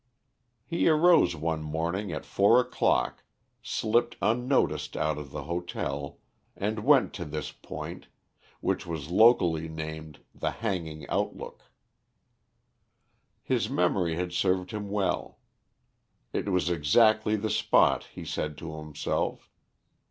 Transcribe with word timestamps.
He 0.65 0.87
arose 0.89 1.35
one 1.35 1.61
morning 1.61 2.11
at 2.11 2.25
four 2.25 2.59
o'clock, 2.59 3.23
slipped 3.61 4.17
unnoticed 4.19 4.97
out 4.97 5.19
of 5.19 5.29
the 5.29 5.43
hotel, 5.43 6.17
and 6.55 6.79
went 6.83 7.13
to 7.13 7.23
this 7.23 7.51
point, 7.51 8.07
which 8.61 8.87
was 8.87 9.11
locally 9.11 9.69
named 9.69 10.21
the 10.33 10.49
Hanging 10.49 11.07
Outlook. 11.07 11.65
His 13.43 13.69
memory 13.69 14.15
had 14.15 14.33
served 14.33 14.71
him 14.71 14.89
well. 14.89 15.37
It 16.33 16.49
was 16.49 16.67
exactly 16.71 17.35
the 17.35 17.51
spot, 17.51 18.05
he 18.05 18.25
said 18.25 18.57
to 18.57 18.77
himself. 18.77 19.51